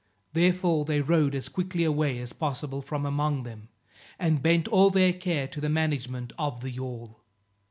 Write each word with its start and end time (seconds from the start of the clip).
Therefore 0.33 0.83
they 0.83 0.99
rowed 0.99 1.35
as 1.35 1.47
quickly 1.47 1.83
away 1.83 2.17
as 2.17 2.33
possible 2.33 2.81
from 2.81 3.05
among 3.05 3.43
them, 3.43 3.69
and 4.17 4.41
bent 4.41 4.67
all 4.67 4.89
their 4.89 5.13
care 5.13 5.47
to 5.49 5.61
the 5.61 5.69
management 5.69 6.33
of 6.39 6.61
the 6.61 6.71
yawl. 6.71 7.23